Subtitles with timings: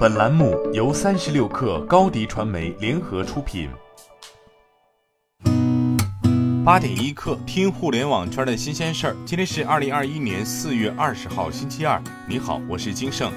[0.00, 3.68] 本栏目由三十六氪高低传媒联合出品。
[6.64, 9.16] 八点一刻，听互联网圈的新鲜事儿。
[9.26, 12.02] 今天是二零二一年四月二十号，星期二。
[12.26, 13.30] 你好，我是金盛。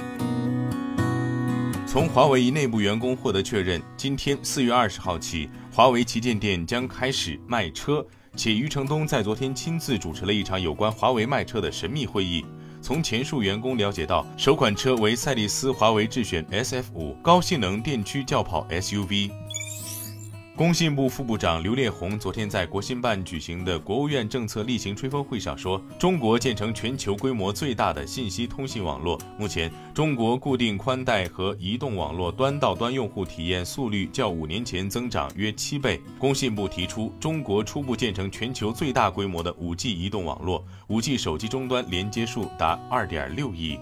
[1.86, 8.05] 从华为一内部员工获得确认，今天四月二十号起，华为旗舰店将开始卖车，
[8.38, 12.45] 且余承东在昨天亲自主持了一场有关华为卖车的神秘会议。
[12.84, 19.32] 从前述员工了解到，首款车为赛力斯华为智选 SF 五高性能电驱轿跑 SUV。
[20.56, 29.20] 工信部副部长刘烈宏昨天在国新办举行的国务院政策例行吹风会上说，中国建成全球规模最大的信息通信网络。
[29.36, 36.00] 目前，中国固定宽带和移动网络端到端用户体验速率较五年前增长约七倍。
[36.20, 43.80] 工信部提出，中国初步建成全球最大规模的 5G 移动网络，5G 手机终端连接数达2.6亿。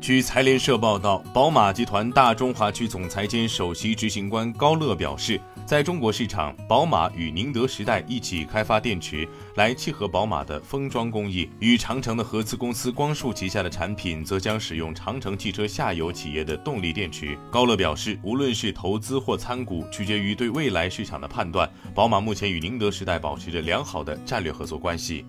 [0.00, 11.50] 据财联社报道，宝马集团大中华区总裁兼首席执行官高乐表示，在中国市场，宝马与宁德时代一起开发电池，来契合宝马的封装工艺。
[11.58, 17.36] 与长城的合资公司光束旗下的产品，则将使用长城汽车下游企业的动力电池。
[17.50, 21.68] 高乐表示，无论是投资或参股，取决于对未来市场的判断。
[21.94, 25.26] 宝马目前与宁德时代保持着良好的战略合作关系。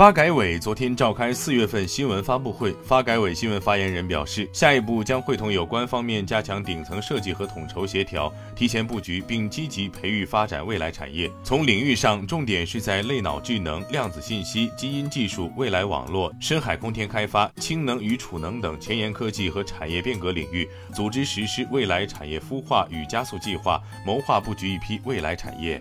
[0.00, 11.30] 发改委昨天召开四月份新闻发布会，发改委新闻发言人表示，下一步将会同有关方面加强顶层设计和统筹协调，提前布局并积极培育发展未来产业。
[11.44, 25.78] 从领域上，重点是在类脑智能、量子信息、基因技术、未来网络、深海空天开发、氢能与储能等前沿科技和产业变革领域，组织实施未来产业孵化与加速计划，谋划布局一批未来产业。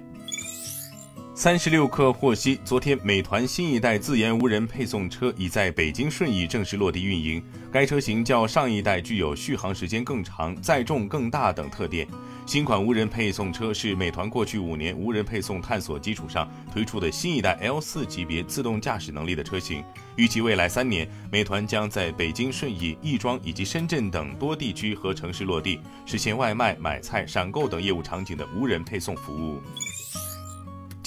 [1.39, 7.41] 三十六氪获悉，昨天美团新一代自研无人配送车已在北京顺义正式落地运营。
[7.71, 12.05] 该车型较上一代具有续航时间更长、载重更大等特点。
[12.45, 19.81] 新款无人配送车是美团过去五年无人配送探索基础上推出的新一代 L 四级别自动驾驶能力的车型。
[20.17, 29.61] 预计未来三年，美团将在北京顺义、亦庄以及深圳等多地区和城市落地，实现外卖、买菜、闪购等业务场景的无人配送服务。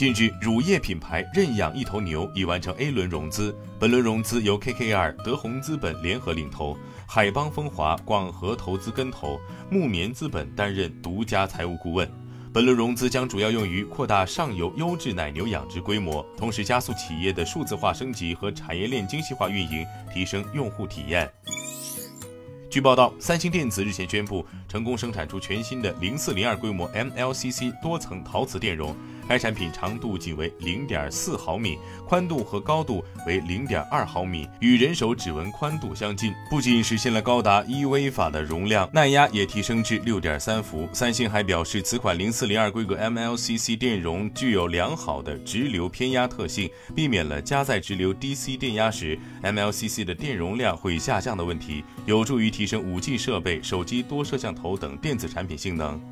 [0.02, 6.76] 近日，乳业品牌认养一头牛已完成 A 轮融资，本轮融资由 KKR、德宏资本联合领投，
[7.06, 9.38] 海邦风华、广和投资跟投，
[9.70, 12.10] 木棉资本担任独家财务顾问。
[12.52, 21.30] 本轮融资将主要用于扩大上游优质奶牛养殖规模，同时加速企业的数字化升级和产业链精细化运营，提升用户体验。
[22.68, 28.96] 据报道，三星电子日前宣布成功生产出全新的零四零二规模 MLCC 多层陶瓷电容。
[29.28, 36.32] 该产品长度仅为零点四毫米，宽度和高度为零点二毫米，与人手指纹宽度相近。
[36.50, 40.88] 不仅实现了高达一微法的容量，耐压也提升至六点三伏。
[40.92, 56.11] 三星还表示，此款零四零二规格 MLCC 电容具有良好的直流偏压特性，避免了加载直流 DC 电压时 MLCC 的电容量会下降的问题，有助于提升 5G 设备、手机多摄像头等电子产品性能。